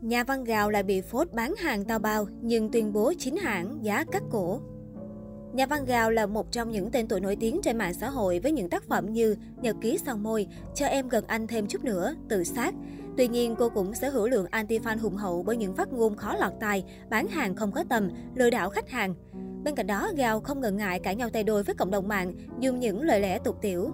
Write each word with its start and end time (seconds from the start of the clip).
Nhà 0.00 0.24
văn 0.24 0.44
gạo 0.44 0.70
lại 0.70 0.82
bị 0.82 1.00
phốt 1.00 1.32
bán 1.32 1.54
hàng 1.56 1.84
tao 1.84 1.98
bao 1.98 2.26
nhưng 2.40 2.70
tuyên 2.70 2.92
bố 2.92 3.12
chính 3.18 3.36
hãng 3.36 3.78
giá 3.82 4.04
cắt 4.12 4.22
cổ. 4.30 4.60
Nhà 5.52 5.66
văn 5.66 5.84
Gào 5.84 6.10
là 6.10 6.26
một 6.26 6.52
trong 6.52 6.70
những 6.70 6.90
tên 6.90 7.08
tuổi 7.08 7.20
nổi 7.20 7.36
tiếng 7.40 7.60
trên 7.62 7.78
mạng 7.78 7.94
xã 7.94 8.10
hội 8.10 8.38
với 8.38 8.52
những 8.52 8.70
tác 8.70 8.84
phẩm 8.84 9.12
như 9.12 9.36
Nhật 9.62 9.76
ký 9.80 9.98
son 10.06 10.22
môi, 10.22 10.46
Cho 10.74 10.86
em 10.86 11.08
gần 11.08 11.24
anh 11.26 11.46
thêm 11.46 11.66
chút 11.66 11.84
nữa, 11.84 12.14
Tự 12.28 12.44
sát. 12.44 12.74
Tuy 13.16 13.28
nhiên, 13.28 13.54
cô 13.58 13.68
cũng 13.68 13.94
sở 13.94 14.10
hữu 14.10 14.28
lượng 14.28 14.46
anti-fan 14.50 14.98
hùng 14.98 15.16
hậu 15.16 15.42
bởi 15.42 15.56
những 15.56 15.74
phát 15.74 15.92
ngôn 15.92 16.16
khó 16.16 16.34
lọt 16.36 16.52
tai, 16.60 16.84
bán 17.10 17.28
hàng 17.28 17.56
không 17.56 17.72
có 17.72 17.84
tầm, 17.88 18.10
lừa 18.34 18.50
đảo 18.50 18.70
khách 18.70 18.90
hàng. 18.90 19.14
Bên 19.64 19.74
cạnh 19.74 19.86
đó, 19.86 20.10
Gào 20.16 20.40
không 20.40 20.60
ngần 20.60 20.76
ngại 20.76 21.00
cãi 21.00 21.16
nhau 21.16 21.30
tay 21.30 21.44
đôi 21.44 21.62
với 21.62 21.74
cộng 21.74 21.90
đồng 21.90 22.08
mạng, 22.08 22.32
dùng 22.60 22.80
những 22.80 23.02
lời 23.02 23.20
lẽ 23.20 23.38
tục 23.38 23.58
tiểu. 23.62 23.90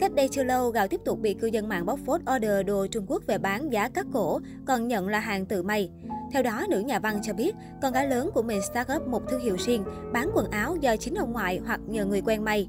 Cách 0.00 0.14
đây 0.14 0.28
chưa 0.28 0.44
lâu, 0.44 0.70
Gạo 0.70 0.88
tiếp 0.88 1.00
tục 1.04 1.20
bị 1.20 1.34
cư 1.34 1.46
dân 1.46 1.68
mạng 1.68 1.86
bóc 1.86 1.98
phốt 2.06 2.20
order 2.36 2.66
đồ 2.66 2.86
Trung 2.86 3.04
Quốc 3.08 3.22
về 3.26 3.38
bán 3.38 3.72
giá 3.72 3.88
cắt 3.88 4.06
cổ, 4.12 4.40
còn 4.66 4.88
nhận 4.88 5.08
là 5.08 5.18
hàng 5.18 5.46
tự 5.46 5.62
may. 5.62 5.90
Theo 6.32 6.42
đó, 6.42 6.64
nữ 6.70 6.80
nhà 6.80 6.98
văn 6.98 7.20
cho 7.22 7.32
biết, 7.32 7.54
con 7.82 7.92
gái 7.92 8.08
lớn 8.08 8.30
của 8.34 8.42
mình 8.42 8.60
start 8.62 8.88
up 8.96 9.08
một 9.08 9.22
thương 9.28 9.40
hiệu 9.40 9.56
riêng, 9.58 9.84
bán 10.12 10.30
quần 10.34 10.50
áo 10.50 10.76
do 10.76 10.96
chính 10.96 11.14
ông 11.14 11.32
ngoại 11.32 11.60
hoặc 11.66 11.80
nhờ 11.86 12.04
người 12.04 12.20
quen 12.20 12.44
may. 12.44 12.68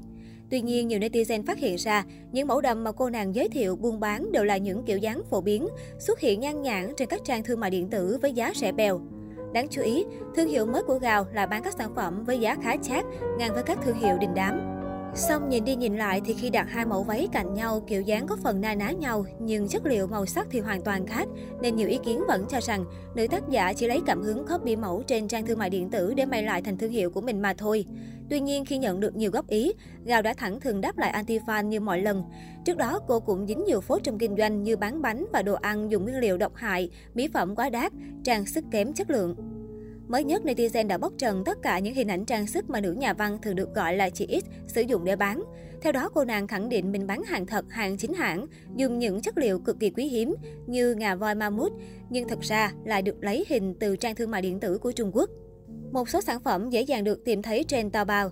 Tuy 0.50 0.60
nhiên, 0.60 0.88
nhiều 0.88 0.98
netizen 0.98 1.46
phát 1.46 1.58
hiện 1.58 1.76
ra, 1.76 2.04
những 2.32 2.48
mẫu 2.48 2.60
đầm 2.60 2.84
mà 2.84 2.92
cô 2.92 3.10
nàng 3.10 3.34
giới 3.34 3.48
thiệu 3.48 3.76
buôn 3.76 4.00
bán 4.00 4.32
đều 4.32 4.44
là 4.44 4.56
những 4.56 4.84
kiểu 4.84 4.98
dáng 4.98 5.22
phổ 5.30 5.40
biến, 5.40 5.68
xuất 5.98 6.20
hiện 6.20 6.40
nhan 6.40 6.62
nhản 6.62 6.92
trên 6.96 7.08
các 7.08 7.20
trang 7.24 7.42
thương 7.42 7.60
mại 7.60 7.70
điện 7.70 7.90
tử 7.90 8.18
với 8.22 8.32
giá 8.32 8.52
rẻ 8.54 8.72
bèo. 8.72 9.00
Đáng 9.52 9.66
chú 9.70 9.82
ý, 9.82 10.04
thương 10.36 10.48
hiệu 10.48 10.66
mới 10.66 10.82
của 10.82 10.98
Gào 10.98 11.26
là 11.34 11.46
bán 11.46 11.62
các 11.62 11.74
sản 11.78 11.94
phẩm 11.94 12.24
với 12.24 12.38
giá 12.38 12.56
khá 12.62 12.76
chát, 12.76 13.04
ngang 13.38 13.54
với 13.54 13.62
các 13.62 13.78
thương 13.84 13.96
hiệu 13.96 14.18
đình 14.20 14.34
đám. 14.34 14.73
Xong 15.16 15.48
nhìn 15.48 15.64
đi 15.64 15.76
nhìn 15.76 15.96
lại 15.96 16.20
thì 16.24 16.34
khi 16.34 16.50
đặt 16.50 16.66
hai 16.70 16.84
mẫu 16.84 17.02
váy 17.02 17.28
cạnh 17.32 17.54
nhau, 17.54 17.82
kiểu 17.86 18.02
dáng 18.02 18.26
có 18.26 18.36
phần 18.42 18.60
na 18.60 18.74
ná 18.74 18.90
nhau, 18.90 19.24
nhưng 19.40 19.68
chất 19.68 19.86
liệu 19.86 20.06
màu 20.06 20.26
sắc 20.26 20.46
thì 20.50 20.60
hoàn 20.60 20.82
toàn 20.82 21.06
khác, 21.06 21.28
nên 21.62 21.76
nhiều 21.76 21.88
ý 21.88 21.98
kiến 22.04 22.24
vẫn 22.28 22.46
cho 22.48 22.60
rằng 22.60 22.84
nữ 23.14 23.26
tác 23.26 23.48
giả 23.48 23.72
chỉ 23.72 23.86
lấy 23.86 24.00
cảm 24.06 24.22
hứng 24.22 24.46
copy 24.46 24.76
mẫu 24.76 25.02
trên 25.06 25.28
trang 25.28 25.46
thương 25.46 25.58
mại 25.58 25.70
điện 25.70 25.90
tử 25.90 26.14
để 26.14 26.26
may 26.26 26.42
lại 26.42 26.62
thành 26.62 26.78
thương 26.78 26.90
hiệu 26.90 27.10
của 27.10 27.20
mình 27.20 27.42
mà 27.42 27.54
thôi. 27.58 27.84
Tuy 28.30 28.40
nhiên 28.40 28.64
khi 28.64 28.78
nhận 28.78 29.00
được 29.00 29.16
nhiều 29.16 29.30
góp 29.30 29.48
ý, 29.48 29.72
Gào 30.04 30.22
đã 30.22 30.34
thẳng 30.34 30.60
thừng 30.60 30.80
đáp 30.80 30.98
lại 30.98 31.22
anti-fan 31.24 31.62
như 31.62 31.80
mọi 31.80 32.00
lần. 32.00 32.22
Trước 32.64 32.76
đó 32.76 33.00
cô 33.08 33.20
cũng 33.20 33.46
dính 33.46 33.64
nhiều 33.64 33.80
phốt 33.80 34.02
trong 34.02 34.18
kinh 34.18 34.36
doanh 34.36 34.62
như 34.62 34.76
bán 34.76 35.02
bánh 35.02 35.26
và 35.32 35.42
đồ 35.42 35.54
ăn 35.54 35.90
dùng 35.90 36.04
nguyên 36.04 36.18
liệu 36.18 36.38
độc 36.38 36.54
hại, 36.54 36.90
mỹ 37.14 37.28
phẩm 37.34 37.56
quá 37.56 37.70
đắt, 37.70 37.92
trang 38.24 38.46
sức 38.46 38.64
kém 38.70 38.92
chất 38.92 39.10
lượng. 39.10 39.36
Mới 40.08 40.24
nhất, 40.24 40.42
netizen 40.44 40.86
đã 40.86 40.98
bóc 40.98 41.12
trần 41.18 41.44
tất 41.44 41.62
cả 41.62 41.78
những 41.78 41.94
hình 41.94 42.08
ảnh 42.08 42.24
trang 42.24 42.46
sức 42.46 42.70
mà 42.70 42.80
nữ 42.80 42.92
nhà 42.92 43.12
văn 43.12 43.38
thường 43.42 43.56
được 43.56 43.74
gọi 43.74 43.96
là 43.96 44.10
chị 44.10 44.40
X 44.42 44.72
sử 44.72 44.80
dụng 44.80 45.04
để 45.04 45.16
bán. 45.16 45.44
Theo 45.80 45.92
đó, 45.92 46.08
cô 46.14 46.24
nàng 46.24 46.46
khẳng 46.46 46.68
định 46.68 46.92
mình 46.92 47.06
bán 47.06 47.22
hàng 47.22 47.46
thật, 47.46 47.64
hàng 47.70 47.96
chính 47.96 48.14
hãng, 48.14 48.46
dùng 48.76 48.98
những 48.98 49.20
chất 49.20 49.38
liệu 49.38 49.58
cực 49.58 49.80
kỳ 49.80 49.90
quý 49.90 50.04
hiếm 50.04 50.34
như 50.66 50.94
ngà 50.94 51.14
voi 51.14 51.34
mammoth, 51.34 51.72
nhưng 52.10 52.28
thực 52.28 52.40
ra 52.40 52.72
lại 52.84 53.02
được 53.02 53.16
lấy 53.20 53.44
hình 53.48 53.74
từ 53.80 53.96
trang 53.96 54.14
thương 54.14 54.30
mại 54.30 54.42
điện 54.42 54.60
tử 54.60 54.78
của 54.78 54.92
Trung 54.92 55.10
Quốc. 55.14 55.30
Một 55.92 56.08
số 56.08 56.20
sản 56.20 56.40
phẩm 56.40 56.70
dễ 56.70 56.82
dàng 56.82 57.04
được 57.04 57.24
tìm 57.24 57.42
thấy 57.42 57.64
trên 57.64 57.90
Taobao. 57.90 58.30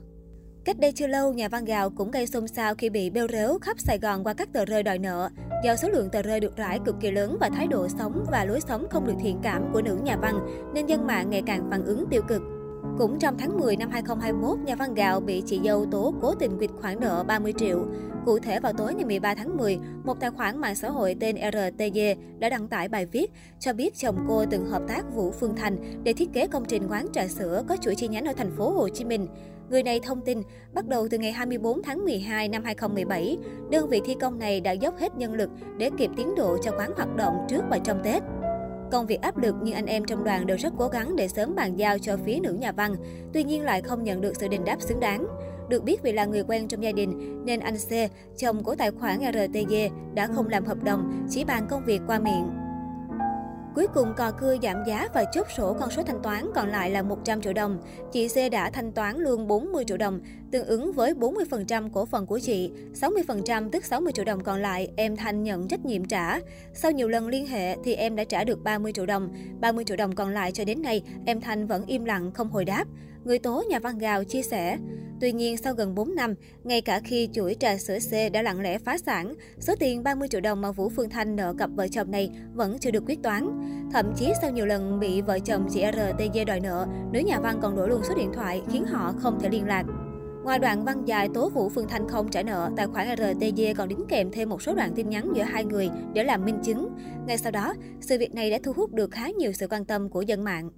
Cách 0.65 0.78
đây 0.78 0.93
chưa 0.93 1.06
lâu, 1.06 1.33
nhà 1.33 1.48
văn 1.48 1.65
gạo 1.65 1.91
cũng 1.91 2.11
gây 2.11 2.27
xôn 2.27 2.48
xao 2.48 2.75
khi 2.75 2.91
bị 2.91 3.11
bêu 3.11 3.27
rếu 3.33 3.59
khắp 3.59 3.81
Sài 3.81 3.98
Gòn 3.98 4.25
qua 4.25 4.34
các 4.34 4.53
tờ 4.53 4.65
rơi 4.65 4.83
đòi 4.83 4.98
nợ. 4.98 5.31
Do 5.63 5.77
số 5.77 5.89
lượng 5.89 6.11
tờ 6.11 6.23
rơi 6.23 6.41
được 6.41 6.57
rải 6.57 6.81
cực 6.85 6.97
kỳ 7.01 7.11
lớn 7.11 7.37
và 7.41 7.49
thái 7.49 7.67
độ 7.67 7.89
sống 7.89 8.25
và 8.31 8.45
lối 8.45 8.61
sống 8.61 8.87
không 8.91 9.07
được 9.07 9.15
thiện 9.21 9.39
cảm 9.43 9.73
của 9.73 9.83
nữ 9.83 9.99
nhà 10.03 10.17
văn, 10.17 10.35
nên 10.75 10.87
dân 10.87 11.07
mạng 11.07 11.31
ngày 11.31 11.43
càng 11.47 11.67
phản 11.71 11.85
ứng 11.85 12.05
tiêu 12.11 12.23
cực. 12.29 12.43
Cũng 12.99 13.19
trong 13.19 13.39
tháng 13.39 13.61
10 13.61 13.77
năm 13.77 13.91
2021, 13.91 14.59
nhà 14.59 14.75
văn 14.75 14.95
gạo 14.95 15.21
bị 15.21 15.43
chị 15.47 15.61
dâu 15.65 15.87
tố 15.91 16.15
cố 16.23 16.35
tình 16.35 16.59
quỵt 16.59 16.71
khoản 16.81 17.01
nợ 17.01 17.25
30 17.27 17.53
triệu. 17.57 17.87
Cụ 18.27 18.39
thể 18.39 18.61
vào 18.61 18.73
tối 18.73 18.95
ngày 18.95 19.05
13 19.05 19.35
tháng 19.35 19.57
10, 19.57 19.79
một 20.05 20.21
tài 20.21 20.31
khoản 20.31 20.59
mạng 20.59 20.75
xã 20.75 20.91
hội 20.91 21.17
tên 21.21 21.37
RTG 21.37 21.99
đã 22.39 22.49
đăng 22.49 22.69
tải 22.69 22.89
bài 22.89 23.07
viết 23.07 23.31
cho 23.61 23.73
biết 23.73 23.95
chồng 23.97 24.25
cô 24.29 24.45
từng 24.51 24.67
hợp 24.67 24.83
tác 24.89 25.15
Vũ 25.15 25.31
Phương 25.31 25.57
Thành 25.57 26.03
để 26.05 26.13
thiết 26.13 26.33
kế 26.33 26.47
công 26.47 26.65
trình 26.65 26.83
quán 26.89 27.07
trà 27.13 27.27
sữa 27.27 27.65
có 27.69 27.77
chuỗi 27.77 27.95
chi 27.95 28.09
nhánh 28.09 28.25
ở 28.25 28.33
thành 28.33 28.51
phố 28.57 28.71
Hồ 28.71 28.89
Chí 28.89 29.05
Minh. 29.05 29.27
Người 29.71 29.83
này 29.83 30.01
thông 30.01 30.21
tin, 30.21 30.43
bắt 30.75 30.87
đầu 30.87 31.09
từ 31.11 31.19
ngày 31.19 31.33
24 31.33 31.83
tháng 31.83 32.05
12 32.05 32.49
năm 32.49 32.65
2017, 32.65 33.39
đơn 33.71 33.89
vị 33.89 34.00
thi 34.05 34.17
công 34.21 34.39
này 34.39 34.61
đã 34.61 34.73
dốc 34.73 34.99
hết 34.99 35.17
nhân 35.17 35.34
lực 35.34 35.50
để 35.78 35.91
kịp 35.99 36.11
tiến 36.17 36.34
độ 36.34 36.59
cho 36.62 36.71
quán 36.78 36.93
hoạt 36.97 37.17
động 37.17 37.34
trước 37.49 37.62
và 37.71 37.78
trong 37.78 38.01
Tết. 38.05 38.22
Công 38.91 39.06
việc 39.06 39.21
áp 39.21 39.39
lực 39.39 39.55
nhưng 39.62 39.75
anh 39.75 39.87
em 39.87 40.05
trong 40.05 40.25
đoàn 40.25 40.47
đều 40.47 40.56
rất 40.56 40.72
cố 40.78 40.89
gắng 40.89 41.17
để 41.17 41.28
sớm 41.28 41.55
bàn 41.55 41.77
giao 41.77 41.99
cho 41.99 42.17
phía 42.17 42.39
nữ 42.43 42.53
nhà 42.53 42.72
văn, 42.72 42.95
tuy 43.33 43.45
nhiên 43.45 43.62
lại 43.62 43.83
không 43.83 44.05
nhận 44.05 44.21
được 44.21 44.37
sự 44.37 44.49
đền 44.49 44.65
đáp 44.65 44.81
xứng 44.81 45.01
đáng. 45.01 45.27
Được 45.69 45.84
biết 45.84 46.03
vì 46.03 46.12
là 46.12 46.25
người 46.25 46.43
quen 46.49 46.69
trong 46.69 46.83
gia 46.83 46.93
đình 46.93 47.41
nên 47.45 47.61
anh 47.61 47.77
C, 47.77 47.91
chồng 48.39 48.65
của 48.65 48.75
tài 48.75 48.91
khoản 48.91 49.21
RTG, 49.33 49.75
đã 50.15 50.27
không 50.27 50.49
làm 50.49 50.65
hợp 50.65 50.84
đồng, 50.84 51.27
chỉ 51.31 51.45
bàn 51.45 51.67
công 51.71 51.84
việc 51.84 52.01
qua 52.06 52.19
miệng. 52.19 52.62
Cuối 53.75 53.87
cùng 53.94 54.15
cò 54.16 54.31
cưa 54.31 54.56
giảm 54.62 54.77
giá 54.87 55.09
và 55.15 55.25
chốt 55.33 55.47
sổ 55.56 55.77
con 55.81 55.91
số 55.91 56.03
thanh 56.03 56.22
toán 56.22 56.50
còn 56.55 56.69
lại 56.69 56.91
là 56.91 57.03
100 57.03 57.41
triệu 57.41 57.53
đồng. 57.53 57.78
Chị 58.12 58.28
C 58.28 58.53
đã 58.53 58.71
thanh 58.71 58.93
toán 58.93 59.19
luôn 59.19 59.49
40 59.49 59.84
triệu 59.84 59.97
đồng, 59.97 60.21
tương 60.50 60.66
ứng 60.66 60.93
với 60.93 61.15
40% 61.15 61.91
cổ 61.93 62.06
phần 62.06 62.27
của 62.27 62.38
chị. 62.38 62.71
60% 62.94 63.71
tức 63.71 63.84
60 63.84 64.12
triệu 64.12 64.25
đồng 64.25 64.43
còn 64.43 64.62
lại, 64.62 64.88
em 64.97 65.16
Thanh 65.16 65.43
nhận 65.43 65.69
trách 65.69 65.84
nhiệm 65.84 66.05
trả. 66.05 66.38
Sau 66.75 66.91
nhiều 66.91 67.09
lần 67.09 67.28
liên 67.28 67.47
hệ 67.47 67.77
thì 67.84 67.94
em 67.94 68.16
đã 68.16 68.25
trả 68.25 68.44
được 68.44 68.65
30 68.65 68.93
triệu 68.93 69.06
đồng. 69.06 69.28
30 69.60 69.84
triệu 69.84 69.97
đồng 69.97 70.15
còn 70.15 70.31
lại 70.31 70.53
cho 70.53 70.65
đến 70.65 70.83
nay, 70.83 71.03
em 71.27 71.41
Thanh 71.41 71.66
vẫn 71.66 71.87
im 71.87 72.04
lặng 72.04 72.33
không 72.33 72.49
hồi 72.50 72.65
đáp. 72.65 72.84
Người 73.25 73.39
tố 73.39 73.65
nhà 73.69 73.78
văn 73.78 73.99
Gào 73.99 74.25
chia 74.25 74.43
sẻ, 74.43 74.78
Tuy 75.22 75.33
nhiên, 75.33 75.56
sau 75.56 75.75
gần 75.75 75.94
4 75.94 76.15
năm, 76.15 76.34
ngay 76.65 76.81
cả 76.81 77.00
khi 77.05 77.28
chuỗi 77.33 77.56
trà 77.60 77.77
sữa 77.77 77.99
C 78.10 78.33
đã 78.33 78.43
lặng 78.43 78.60
lẽ 78.60 78.78
phá 78.78 78.99
sản, 78.99 79.34
số 79.59 79.75
tiền 79.78 80.03
30 80.03 80.28
triệu 80.28 80.41
đồng 80.41 80.60
mà 80.60 80.72
Vũ 80.72 80.88
Phương 80.88 81.10
Thanh 81.10 81.37
nợ 81.37 81.55
cặp 81.59 81.71
vợ 81.75 81.88
chồng 81.88 82.10
này 82.10 82.31
vẫn 82.55 82.78
chưa 82.78 82.91
được 82.91 83.03
quyết 83.06 83.22
toán. 83.22 83.60
Thậm 83.93 84.12
chí 84.16 84.33
sau 84.41 84.50
nhiều 84.50 84.66
lần 84.66 85.00
bị 85.00 85.21
vợ 85.21 85.38
chồng 85.38 85.66
chị 85.71 85.84
RTG 85.93 86.44
đòi 86.47 86.60
nợ, 86.60 86.87
nữ 87.12 87.21
nhà 87.21 87.41
văn 87.41 87.59
còn 87.62 87.77
đổi 87.77 87.88
luôn 87.88 88.00
số 88.09 88.15
điện 88.15 88.31
thoại 88.34 88.62
khiến 88.72 88.84
họ 88.84 89.12
không 89.19 89.41
thể 89.41 89.49
liên 89.49 89.66
lạc. 89.66 89.84
Ngoài 90.44 90.59
đoạn 90.59 90.84
văn 90.84 91.03
dài 91.06 91.28
tố 91.34 91.49
Vũ 91.49 91.69
Phương 91.69 91.89
Thanh 91.89 92.09
không 92.09 92.28
trả 92.28 92.43
nợ, 92.43 92.71
tài 92.77 92.87
khoản 92.87 93.16
RTG 93.16 93.62
còn 93.77 93.89
đính 93.89 94.04
kèm 94.09 94.31
thêm 94.33 94.49
một 94.49 94.62
số 94.62 94.75
đoạn 94.75 94.93
tin 94.94 95.09
nhắn 95.09 95.33
giữa 95.37 95.43
hai 95.43 95.65
người 95.65 95.91
để 96.15 96.25
làm 96.25 96.44
minh 96.44 96.59
chứng. 96.65 96.89
Ngay 97.27 97.39
sau 97.39 97.53
đó, 97.53 97.75
sự 98.00 98.19
việc 98.19 98.34
này 98.34 98.50
đã 98.50 98.59
thu 98.62 98.72
hút 98.72 98.93
được 98.93 99.10
khá 99.10 99.28
nhiều 99.31 99.53
sự 99.53 99.66
quan 99.71 99.84
tâm 99.84 100.09
của 100.09 100.22
dân 100.22 100.44
mạng. 100.44 100.71